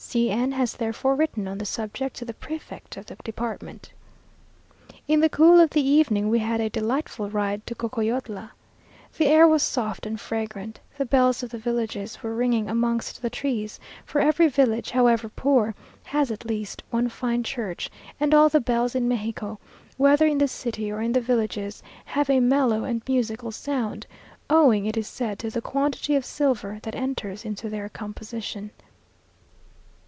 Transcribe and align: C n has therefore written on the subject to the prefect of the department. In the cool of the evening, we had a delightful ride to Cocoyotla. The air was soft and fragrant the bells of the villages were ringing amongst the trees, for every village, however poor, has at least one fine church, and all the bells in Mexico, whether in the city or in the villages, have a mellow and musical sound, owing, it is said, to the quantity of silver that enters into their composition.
C 0.11 0.29
n 0.29 0.51
has 0.51 0.73
therefore 0.73 1.15
written 1.15 1.47
on 1.47 1.57
the 1.57 1.63
subject 1.65 2.17
to 2.17 2.25
the 2.25 2.33
prefect 2.33 2.97
of 2.97 3.05
the 3.05 3.15
department. 3.23 3.93
In 5.07 5.21
the 5.21 5.29
cool 5.29 5.61
of 5.61 5.69
the 5.69 5.87
evening, 5.87 6.27
we 6.29 6.39
had 6.39 6.59
a 6.59 6.69
delightful 6.69 7.29
ride 7.29 7.65
to 7.67 7.75
Cocoyotla. 7.75 8.51
The 9.17 9.27
air 9.27 9.47
was 9.47 9.63
soft 9.63 10.05
and 10.05 10.19
fragrant 10.19 10.81
the 10.97 11.05
bells 11.05 11.43
of 11.43 11.49
the 11.51 11.57
villages 11.57 12.21
were 12.21 12.35
ringing 12.35 12.69
amongst 12.69 13.21
the 13.21 13.29
trees, 13.29 13.79
for 14.05 14.19
every 14.19 14.49
village, 14.49 14.91
however 14.91 15.29
poor, 15.29 15.75
has 16.03 16.29
at 16.29 16.43
least 16.43 16.83
one 16.89 17.07
fine 17.07 17.41
church, 17.41 17.89
and 18.19 18.33
all 18.33 18.49
the 18.49 18.59
bells 18.59 18.95
in 18.95 19.07
Mexico, 19.07 19.59
whether 19.95 20.27
in 20.27 20.39
the 20.39 20.47
city 20.49 20.91
or 20.91 20.99
in 21.01 21.13
the 21.13 21.21
villages, 21.21 21.81
have 22.03 22.29
a 22.29 22.41
mellow 22.41 22.83
and 22.83 23.01
musical 23.07 23.51
sound, 23.53 24.07
owing, 24.49 24.85
it 24.85 24.97
is 24.97 25.07
said, 25.07 25.39
to 25.39 25.49
the 25.49 25.61
quantity 25.61 26.15
of 26.17 26.25
silver 26.25 26.79
that 26.83 26.95
enters 26.95 27.45
into 27.45 27.69
their 27.69 27.87
composition. 27.87 28.71